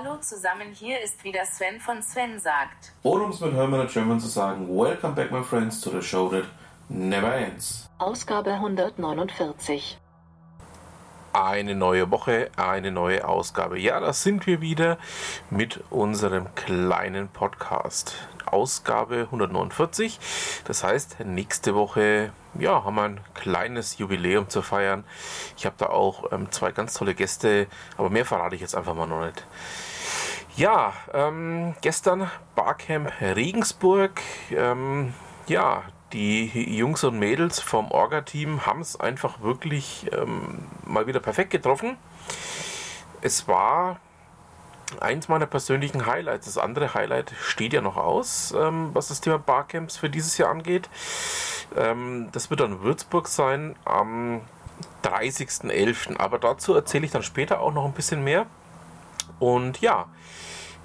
[0.00, 2.92] Hallo zusammen, hier ist wieder Sven von Sven sagt.
[3.02, 6.28] Oder um es mit Hermann German zu sagen, Welcome back my friends to the show
[6.28, 6.44] that
[6.88, 7.88] never ends.
[7.98, 9.98] Ausgabe 149.
[11.32, 13.80] Eine neue Woche, eine neue Ausgabe.
[13.80, 14.98] Ja, da sind wir wieder
[15.50, 18.14] mit unserem kleinen Podcast.
[18.46, 20.20] Ausgabe 149.
[20.64, 25.04] Das heißt, nächste Woche ja, haben wir ein kleines Jubiläum zu feiern.
[25.56, 27.66] Ich habe da auch ähm, zwei ganz tolle Gäste,
[27.96, 29.46] aber mehr verrate ich jetzt einfach mal noch nicht.
[30.56, 34.20] Ja, ähm, gestern Barcamp Regensburg.
[34.50, 35.14] Ähm,
[35.46, 41.50] ja, die Jungs und Mädels vom Orga-Team haben es einfach wirklich ähm, mal wieder perfekt
[41.50, 41.96] getroffen.
[43.20, 44.00] Es war
[45.00, 46.46] eins meiner persönlichen Highlights.
[46.46, 50.50] Das andere Highlight steht ja noch aus, ähm, was das Thema Barcamps für dieses Jahr
[50.50, 50.88] angeht.
[51.76, 54.40] Ähm, das wird dann Würzburg sein am
[55.04, 56.18] 30.11.
[56.18, 58.46] Aber dazu erzähle ich dann später auch noch ein bisschen mehr.
[59.38, 60.06] Und ja,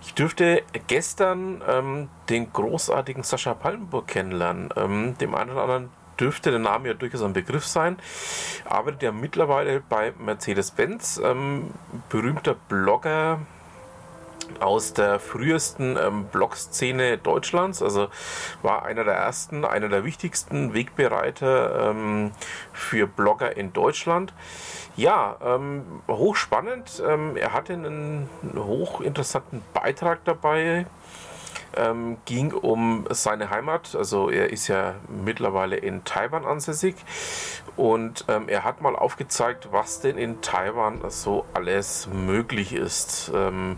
[0.02, 4.70] ich dürfte gestern ähm, den großartigen Sascha Palmenburg kennenlernen.
[4.76, 5.90] Ähm, dem einen oder anderen
[6.20, 7.98] dürfte der Name ja durchaus ein Begriff sein.
[8.66, 11.72] Arbeitet ja mittlerweile bei Mercedes-Benz, ähm,
[12.10, 13.40] berühmter Blogger,
[14.62, 18.08] aus der frühesten ähm, Blog-Szene Deutschlands, also
[18.62, 22.32] war einer der ersten, einer der wichtigsten Wegbereiter ähm,
[22.72, 24.34] für Blogger in Deutschland.
[24.96, 27.02] Ja, ähm, hochspannend.
[27.08, 30.86] Ähm, er hatte einen hochinteressanten Beitrag dabei
[31.78, 33.96] ähm, ging um seine Heimat.
[33.96, 36.96] Also er ist ja mittlerweile in Taiwan ansässig
[37.76, 43.32] und ähm, er hat mal aufgezeigt, was denn in Taiwan so alles möglich ist.
[43.34, 43.78] Ähm,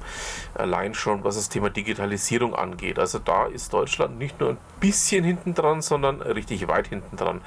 [0.54, 3.00] allein schon was das Thema Digitalisierung angeht.
[3.00, 7.42] Also da ist Deutschland nicht nur ein bisschen hinten dran, sondern richtig weit hinten dran.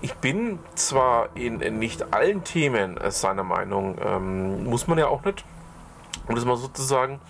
[0.00, 5.44] Ich bin zwar in, nicht allen Themen seiner Meinung, ähm, muss man ja auch nicht,
[6.28, 7.20] um das mal so zu sagen.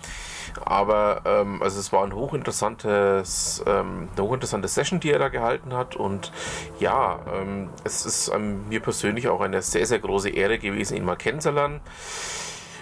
[0.63, 5.73] Aber ähm, also es war ein hochinteressantes, ähm, eine hochinteressante Session, die er da gehalten
[5.73, 5.95] hat.
[5.95, 6.31] Und
[6.79, 11.05] ja, ähm, es ist ähm, mir persönlich auch eine sehr, sehr große Ehre gewesen, ihn
[11.05, 11.81] mal kennenzulernen.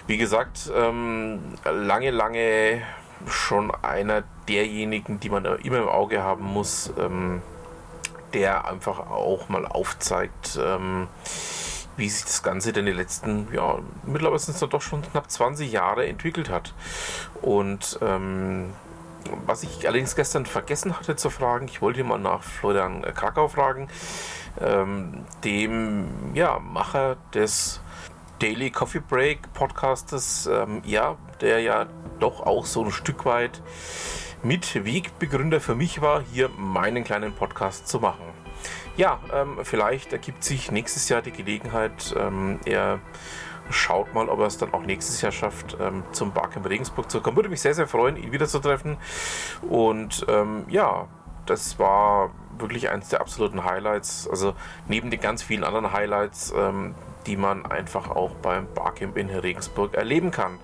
[0.06, 2.82] Wie gesagt, ähm, lange, lange
[3.26, 7.40] schon einer derjenigen, die man immer im Auge haben muss, ähm,
[8.34, 10.58] der einfach auch mal aufzeigt,
[11.96, 15.70] wie sich das Ganze denn die letzten, ja, mittlerweile sind es doch schon knapp 20
[15.70, 16.74] Jahre entwickelt hat.
[17.42, 18.72] Und ähm,
[19.46, 23.88] was ich allerdings gestern vergessen hatte zu fragen, ich wollte mal nach Florian Krakau fragen,
[24.60, 27.80] ähm, dem ja, Macher des
[28.40, 31.86] Daily Coffee Break Podcastes, ähm, ja, der ja
[32.20, 33.62] doch auch so ein Stück weit
[34.42, 38.43] mit Wegbegründer für mich war, hier meinen kleinen Podcast zu machen.
[38.96, 42.14] Ja, ähm, vielleicht ergibt sich nächstes Jahr die Gelegenheit.
[42.16, 43.00] Ähm, er
[43.70, 47.20] schaut mal, ob er es dann auch nächstes Jahr schafft, ähm, zum Barcamp Regensburg zu
[47.20, 47.36] kommen.
[47.36, 48.96] Würde mich sehr, sehr freuen, ihn wiederzutreffen.
[49.68, 51.08] Und ähm, ja,
[51.46, 54.28] das war wirklich eines der absoluten Highlights.
[54.30, 54.54] Also
[54.86, 56.94] neben den ganz vielen anderen Highlights, ähm,
[57.26, 60.58] die man einfach auch beim Barcamp in Regensburg erleben kann.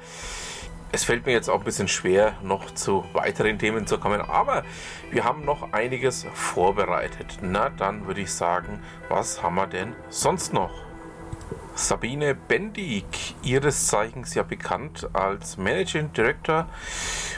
[0.92, 4.64] Es fällt mir jetzt auch ein bisschen schwer, noch zu weiteren Themen zu kommen, aber
[5.12, 7.38] wir haben noch einiges vorbereitet.
[7.42, 10.72] Na, dann würde ich sagen, was haben wir denn sonst noch?
[11.76, 16.66] Sabine Bendig, ihres Zeichens ja bekannt als Managing Director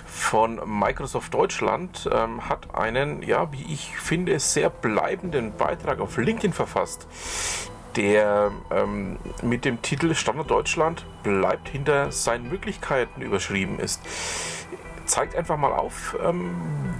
[0.06, 6.54] von Microsoft Deutschland, ähm, hat einen, ja, wie ich finde, sehr bleibenden Beitrag auf LinkedIn
[6.54, 7.06] verfasst
[7.96, 14.00] der ähm, mit dem Titel Standard Deutschland bleibt hinter seinen Möglichkeiten überschrieben ist.
[15.04, 16.54] Zeigt einfach mal auf, ähm,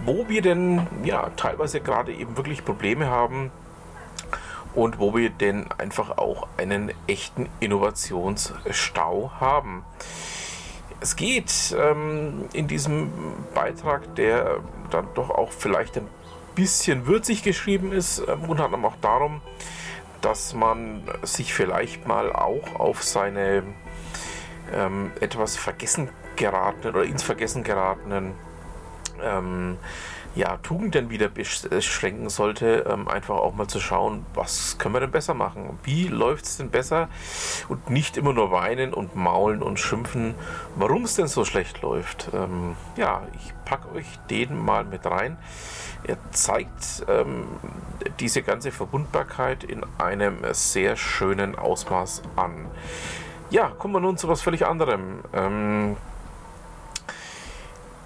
[0.04, 3.50] wo wir denn ja teilweise gerade eben wirklich Probleme haben
[4.74, 9.84] und wo wir denn einfach auch einen echten Innovationsstau haben.
[11.00, 13.10] Es geht ähm, in diesem
[13.54, 14.60] Beitrag, der
[14.90, 16.06] dann doch auch vielleicht ein
[16.54, 19.40] bisschen würzig geschrieben ist, äh, unter anderem auch darum,
[20.22, 23.62] dass man sich vielleicht mal auch auf seine
[24.72, 28.32] ähm, etwas vergessen geratenen oder ins Vergessen geratenen
[29.22, 29.76] ähm,
[30.34, 35.10] ja, Tugenden wieder beschränken sollte, ähm, einfach auch mal zu schauen, was können wir denn
[35.10, 35.78] besser machen?
[35.84, 37.08] Wie läuft es denn besser?
[37.68, 40.34] Und nicht immer nur weinen und maulen und schimpfen,
[40.76, 42.30] warum es denn so schlecht läuft.
[42.32, 45.36] Ähm, ja, ich packe euch den mal mit rein.
[46.04, 47.46] Er zeigt ähm,
[48.18, 52.66] diese ganze Verbundbarkeit in einem sehr schönen Ausmaß an.
[53.50, 55.20] Ja, kommen wir nun zu was völlig anderem.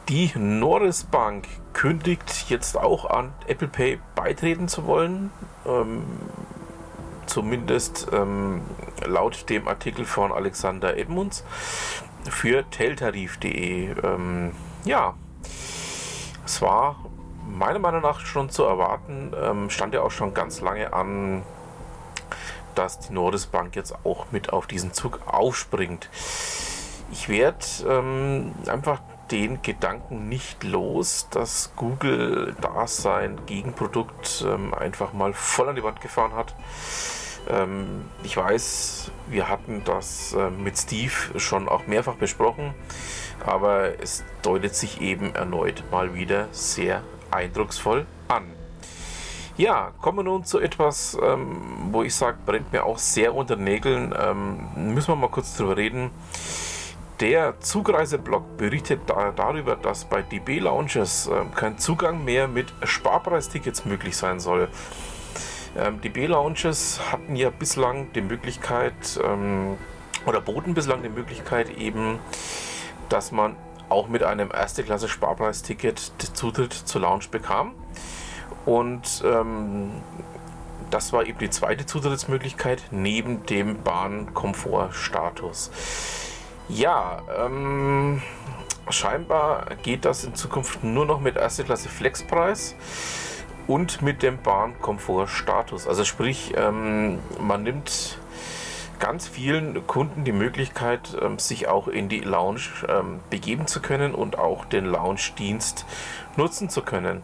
[0.09, 5.33] Die Norris Bank kündigt jetzt auch an, Apple Pay beitreten zu wollen.
[5.67, 6.05] Ähm,
[7.27, 8.63] zumindest ähm,
[9.05, 11.45] laut dem Artikel von Alexander Edmunds.
[12.31, 13.97] für teltarif.de.
[14.01, 14.53] Ähm,
[14.85, 15.15] ja,
[16.45, 17.05] es war
[17.49, 21.43] meiner Meinung nach schon zu erwarten, ähm, stand ja auch schon ganz lange an,
[22.77, 26.09] dass die Nordis Bank jetzt auch mit auf diesen Zug aufspringt.
[27.11, 29.01] Ich werde ähm, einfach
[29.31, 35.83] den Gedanken nicht los, dass Google da sein Gegenprodukt ähm, einfach mal voll an die
[35.83, 36.55] Wand gefahren hat.
[37.49, 42.75] Ähm, ich weiß, wir hatten das äh, mit Steve schon auch mehrfach besprochen,
[43.45, 48.45] aber es deutet sich eben erneut mal wieder sehr eindrucksvoll an.
[49.57, 53.57] Ja, kommen wir nun zu etwas, ähm, wo ich sage, brennt mir auch sehr unter
[53.57, 54.15] den Nägeln.
[54.19, 56.11] Ähm, müssen wir mal kurz drüber reden.
[57.21, 63.87] Der Zugreiseblog berichtet da, darüber, dass bei DB Lounges äh, kein Zugang mehr mit Sparpreistickets
[63.87, 64.69] möglich sein soll.
[65.77, 69.79] Ähm, DB Lounges hatten ja bislang die Möglichkeit ähm,
[70.27, 72.19] oder boten bislang die Möglichkeit eben,
[73.09, 73.57] dass man
[73.89, 75.99] auch mit einem erste Klasse Sparpreisticket
[76.35, 77.73] Zutritt zur Lounge bekam.
[78.67, 79.91] Und ähm,
[80.91, 85.71] das war eben die zweite Zutrittsmöglichkeit neben dem Bahnkomfortstatus.
[86.69, 88.23] Ja, ähm,
[88.91, 92.75] scheinbar geht das in Zukunft nur noch mit erste Klasse Flexpreis
[93.69, 95.87] und mit dem Bahnkomfortstatus.
[95.87, 98.19] Also sprich, ähm, man nimmt
[98.99, 104.13] ganz vielen Kunden die Möglichkeit, ähm, sich auch in die Lounge ähm, begeben zu können
[104.13, 105.87] und auch den Lounge-Dienst
[106.37, 107.23] nutzen zu können.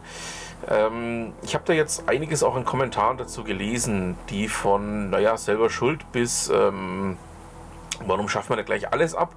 [0.69, 5.69] Ähm, ich habe da jetzt einiges auch in Kommentaren dazu gelesen, die von, naja, selber
[5.69, 7.17] schuld bis, ähm,
[8.05, 9.35] warum schafft man da gleich alles ab,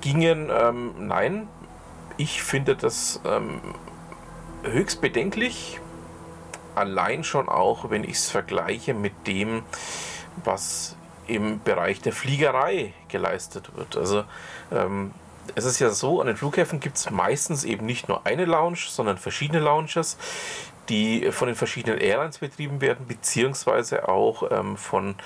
[0.00, 0.50] gingen.
[0.50, 1.48] Ähm, nein,
[2.16, 3.60] ich finde das ähm,
[4.62, 5.80] höchst bedenklich.
[6.74, 9.62] Allein schon auch, wenn ich es vergleiche mit dem,
[10.44, 10.96] was
[11.26, 13.96] im Bereich der Fliegerei geleistet wird.
[13.96, 14.24] Also
[14.70, 15.12] ähm,
[15.54, 18.78] es ist ja so, an den Flughäfen gibt es meistens eben nicht nur eine Lounge,
[18.88, 20.16] sondern verschiedene Lounges,
[20.88, 25.16] die von den verschiedenen Airlines betrieben werden, beziehungsweise auch ähm, von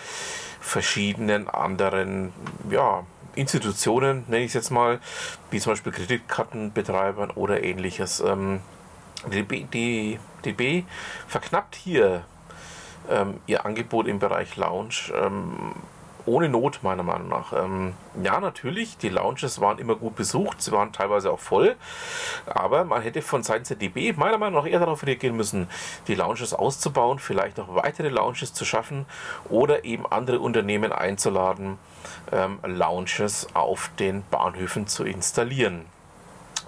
[0.61, 2.33] verschiedenen anderen
[2.71, 3.05] ja,
[3.35, 5.01] Institutionen, nenne ich es jetzt mal,
[5.51, 8.21] wie zum Beispiel Kreditkartenbetreibern oder ähnliches.
[8.21, 8.61] Ähm,
[9.27, 10.85] DB, die DB
[11.29, 12.25] verknappt hier
[13.09, 15.75] ähm, ihr Angebot im Bereich Lounge ähm,
[16.31, 17.53] ohne Not, meiner Meinung nach.
[17.53, 21.77] Ähm, ja, natürlich, die Lounges waren immer gut besucht, sie waren teilweise auch voll,
[22.47, 25.69] aber man hätte von Seiten der DB meiner Meinung nach eher darauf reagieren müssen,
[26.07, 29.07] die Lounges auszubauen, vielleicht noch weitere Lounges zu schaffen
[29.49, 31.79] oder eben andere Unternehmen einzuladen,
[32.31, 35.85] ähm, Lounges auf den Bahnhöfen zu installieren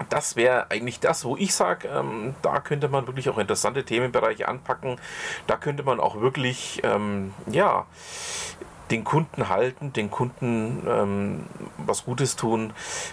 [0.08, 4.48] das wäre eigentlich das, wo ich sage, ähm, da könnte man wirklich auch interessante Themenbereiche
[4.48, 4.98] anpacken.
[5.46, 7.86] Da könnte man auch wirklich, ähm, ja,
[8.92, 11.46] den Kunden halten, den Kunden ähm,
[11.78, 12.72] was Gutes tun.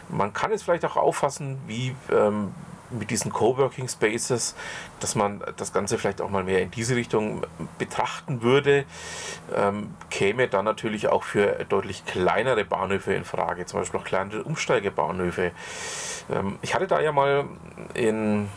[0.09, 2.53] Man kann es vielleicht auch auffassen, wie ähm,
[2.91, 4.55] mit diesen Coworking Spaces,
[4.99, 7.45] dass man das Ganze vielleicht auch mal mehr in diese Richtung
[7.77, 8.85] betrachten würde,
[9.55, 14.43] ähm, käme dann natürlich auch für deutlich kleinere Bahnhöfe in Frage, zum Beispiel auch kleinere
[14.43, 15.51] Umsteigebahnhöfe.
[16.31, 17.45] Ähm, ich hatte da ja mal
[17.93, 18.49] in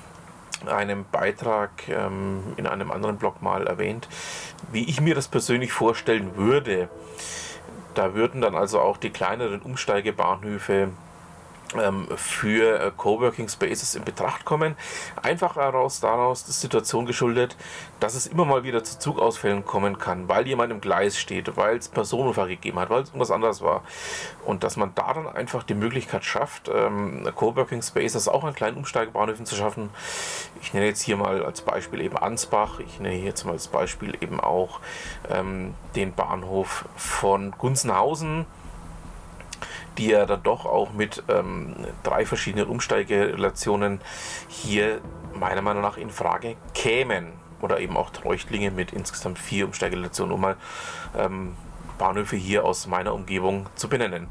[0.68, 4.08] einem Beitrag ähm, in einem anderen Blog mal erwähnt,
[4.70, 6.88] wie ich mir das persönlich vorstellen würde.
[7.94, 10.90] Da würden dann also auch die kleineren Umsteigebahnhöfe
[12.16, 14.76] für äh, Coworking Spaces in Betracht kommen.
[15.22, 17.56] Einfach heraus daraus die Situation geschuldet,
[18.00, 21.76] dass es immer mal wieder zu Zugausfällen kommen kann, weil jemand im Gleis steht, weil
[21.76, 23.82] es Personenunfall gegeben hat, weil es irgendwas anderes war.
[24.44, 28.76] Und dass man da dann einfach die Möglichkeit schafft, ähm, Coworking Spaces auch an kleinen
[28.76, 29.90] Umsteigebahnhöfen zu schaffen.
[30.60, 34.16] Ich nenne jetzt hier mal als Beispiel eben Ansbach, ich nenne jetzt mal als Beispiel
[34.20, 34.80] eben auch
[35.30, 38.46] ähm, den Bahnhof von Gunzenhausen
[39.98, 44.00] die ja dann doch auch mit ähm, drei verschiedenen Umsteigerelationen
[44.48, 45.00] hier
[45.34, 47.32] meiner Meinung nach in Frage kämen.
[47.60, 50.56] Oder eben auch Treuchtlinge mit insgesamt vier Umsteigerelationen, um mal
[51.16, 51.54] ähm,
[51.96, 54.26] Bahnhöfe hier aus meiner Umgebung zu benennen.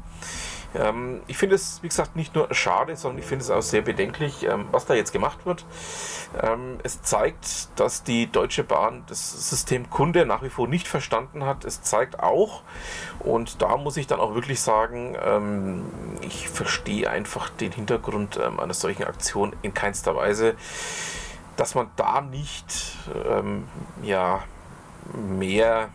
[0.74, 3.82] Ähm, ich finde es, wie gesagt, nicht nur schade, sondern ich finde es auch sehr
[3.82, 5.64] bedenklich, ähm, was da jetzt gemacht wird.
[6.40, 11.44] Ähm, es zeigt, dass die Deutsche Bahn das System Kunde nach wie vor nicht verstanden
[11.44, 11.64] hat.
[11.64, 12.62] Es zeigt auch,
[13.20, 15.84] und da muss ich dann auch wirklich sagen, ähm,
[16.22, 20.54] ich verstehe einfach den Hintergrund ähm, einer solchen Aktion in keinster Weise,
[21.56, 22.96] dass man da nicht
[23.28, 23.68] ähm,
[24.02, 24.42] ja,
[25.14, 25.90] mehr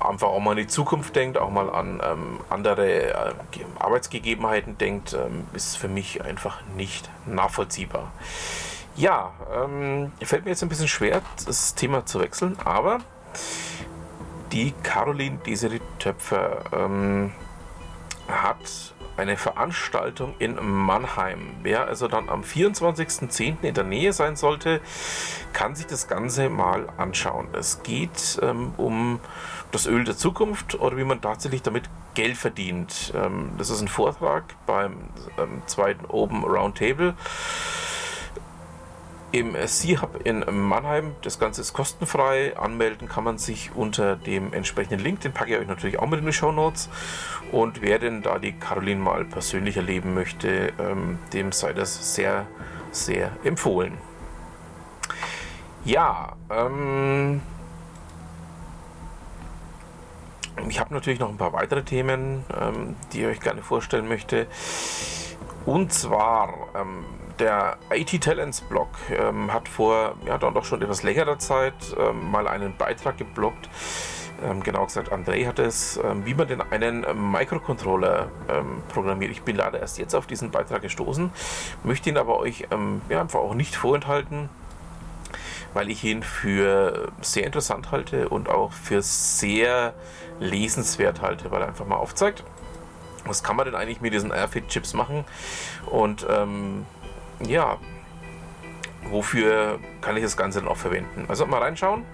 [0.00, 3.34] einfach auch mal in die Zukunft denkt, auch mal an ähm, andere äh,
[3.78, 8.12] Arbeitsgegebenheiten denkt, ähm, ist für mich einfach nicht nachvollziehbar.
[8.96, 12.98] Ja, ähm, fällt mir jetzt ein bisschen schwer, das Thema zu wechseln, aber
[14.52, 17.32] die Caroline Desiree Töpfer ähm,
[18.28, 21.56] hat eine Veranstaltung in Mannheim.
[21.62, 23.56] Wer also dann am 24.10.
[23.62, 24.80] in der Nähe sein sollte,
[25.52, 27.48] kann sich das Ganze mal anschauen.
[27.52, 29.20] Es geht ähm, um
[29.72, 31.84] das Öl der Zukunft oder wie man tatsächlich damit
[32.14, 33.12] Geld verdient.
[33.14, 34.94] Ähm, das ist ein Vortrag beim
[35.38, 37.14] ähm, zweiten Open Roundtable
[39.30, 41.14] im C-Hub in Mannheim.
[41.22, 42.56] Das Ganze ist kostenfrei.
[42.56, 45.20] Anmelden kann man sich unter dem entsprechenden Link.
[45.20, 46.88] Den packe ich euch natürlich auch mit in die Show Notes.
[47.52, 52.46] Und wer denn da die Caroline mal persönlich erleben möchte, ähm, dem sei das sehr,
[52.90, 53.98] sehr empfohlen.
[55.84, 57.42] Ja, ähm,
[60.70, 64.46] ich habe natürlich noch ein paar weitere Themen, ähm, die ich euch gerne vorstellen möchte.
[65.66, 67.04] Und zwar ähm,
[67.38, 72.30] der IT Talents Blog ähm, hat vor ja dann doch schon etwas längerer Zeit ähm,
[72.30, 73.68] mal einen Beitrag geblockt.
[74.42, 79.32] Ähm, genau gesagt, André hat es, ähm, wie man denn einen Microcontroller ähm, programmiert.
[79.32, 81.30] Ich bin leider erst jetzt auf diesen Beitrag gestoßen,
[81.82, 84.48] möchte ihn aber euch ähm, ja, einfach auch nicht vorenthalten,
[85.74, 89.94] weil ich ihn für sehr interessant halte und auch für sehr
[90.40, 92.44] lesenswert halte, weil er einfach mal aufzeigt,
[93.24, 95.24] was kann man denn eigentlich mit diesen Airfit-Chips machen
[95.86, 96.86] und ähm,
[97.40, 97.78] ja,
[99.10, 101.26] wofür kann ich das Ganze dann auch verwenden?
[101.28, 102.04] Also mal reinschauen.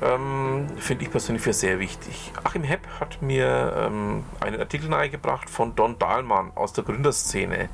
[0.00, 2.32] Ähm, Finde ich persönlich für sehr wichtig.
[2.42, 7.68] Achim Hepp hat mir ähm, einen Artikel nahegebracht von Don Dahlmann aus der Gründerszene.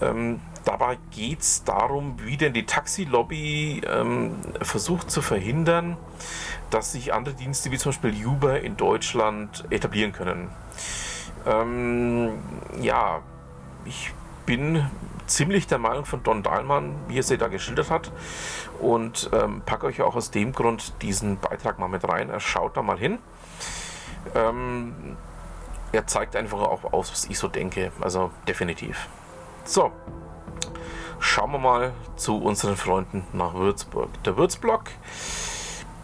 [0.00, 5.96] Ähm, dabei geht es darum, wie denn die Taxilobby ähm, versucht zu verhindern,
[6.70, 10.50] dass sich andere Dienste wie zum Beispiel Uber in Deutschland etablieren können.
[11.46, 12.38] Ähm,
[12.80, 13.20] ja,
[13.84, 14.12] ich
[14.46, 14.86] bin
[15.26, 18.10] ziemlich der Meinung von Don Dahlmann, wie er sie da geschildert hat.
[18.80, 22.30] Und ähm, packe euch auch aus dem Grund diesen Beitrag mal mit rein.
[22.30, 23.18] Er schaut da mal hin.
[24.34, 25.16] Ähm,
[25.92, 27.92] er zeigt einfach auch aus, was ich so denke.
[28.00, 29.08] Also definitiv.
[29.66, 29.92] So,
[31.20, 34.10] schauen wir mal zu unseren Freunden nach Würzburg.
[34.24, 34.90] Der Würzblock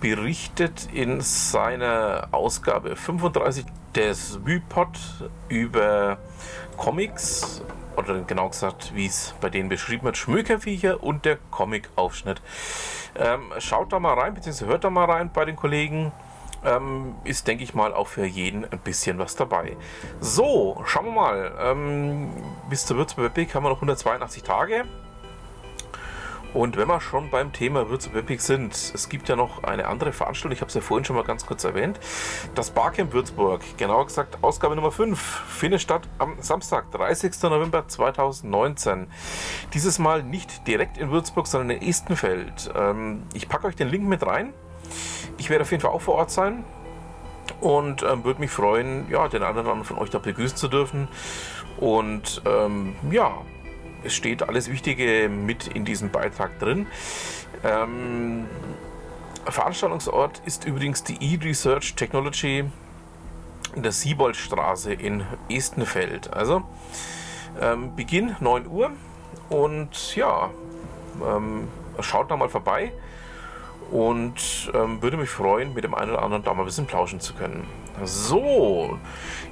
[0.00, 4.98] berichtet in seiner Ausgabe 35 des Wypod
[5.50, 6.16] über
[6.78, 7.62] Comics
[7.98, 12.40] oder genau gesagt, wie es bei denen beschrieben wird, Schmökerviecher und der Comic-Aufschnitt.
[13.14, 16.12] Ähm, schaut da mal rein, beziehungsweise hört da mal rein bei den Kollegen.
[16.64, 19.76] Ähm, ist, denke ich mal, auch für jeden ein bisschen was dabei.
[20.20, 21.52] So, schauen wir mal.
[21.58, 22.30] Ähm,
[22.68, 24.84] bis zur Würzburg haben wir noch 182 Tage.
[26.52, 30.12] Und wenn wir schon beim Thema Würzburg Epic sind, es gibt ja noch eine andere
[30.12, 32.00] Veranstaltung, ich habe es ja vorhin schon mal ganz kurz erwähnt.
[32.54, 37.40] Das Barcamp Würzburg, genauer gesagt Ausgabe Nummer 5, findet statt am Samstag, 30.
[37.44, 39.06] November 2019.
[39.74, 42.72] Dieses Mal nicht direkt in Würzburg, sondern in Estenfeld.
[42.74, 44.52] Ähm, ich packe euch den Link mit rein.
[45.40, 46.64] Ich werde auf jeden Fall auch vor Ort sein
[47.62, 50.68] und ähm, würde mich freuen, ja, den einen oder anderen von euch da begrüßen zu
[50.68, 51.08] dürfen.
[51.78, 53.32] Und ähm, ja,
[54.04, 56.86] es steht alles Wichtige mit in diesem Beitrag drin.
[57.64, 58.48] Ähm,
[59.46, 62.64] Veranstaltungsort ist übrigens die E-Research Technology
[63.74, 66.34] in der Sieboldstraße in Estenfeld.
[66.34, 66.64] Also
[67.58, 68.90] ähm, Beginn 9 Uhr
[69.48, 70.50] und ja,
[71.26, 71.66] ähm,
[72.00, 72.92] schaut da mal vorbei
[73.90, 77.20] und ähm, würde mich freuen, mit dem einen oder anderen da mal ein bisschen plauschen
[77.20, 77.66] zu können.
[78.04, 78.98] So,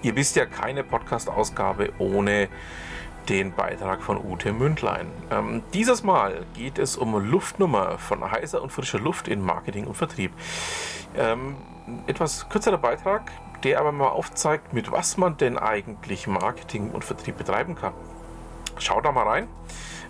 [0.02, 2.48] ihr wisst ja keine Podcast-Ausgabe ohne
[3.28, 5.06] den Beitrag von Ute Mündlein.
[5.30, 9.96] Ähm, dieses Mal geht es um Luftnummer von heißer und frischer Luft in Marketing und
[9.96, 10.32] Vertrieb.
[11.16, 11.56] Ähm,
[12.06, 13.30] etwas kürzerer Beitrag,
[13.64, 17.92] der aber mal aufzeigt, mit was man denn eigentlich Marketing und Vertrieb betreiben kann.
[18.82, 19.48] Schaut da mal rein.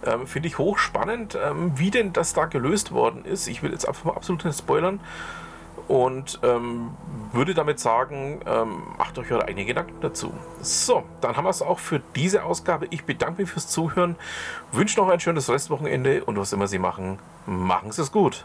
[0.04, 3.48] Ähm, Finde ich hochspannend, ähm, wie denn das da gelöst worden ist.
[3.48, 5.00] Ich will jetzt einfach mal absolut nicht spoilern
[5.88, 6.90] und ähm,
[7.32, 10.32] würde damit sagen, ähm, macht euch eure eigenen Gedanken dazu.
[10.60, 12.87] So, dann haben wir es auch für diese Ausgabe.
[12.90, 14.16] Ich bedanke mich fürs Zuhören,
[14.70, 18.44] wünsche noch ein schönes Restwochenende und was immer Sie machen, machen Sie es gut.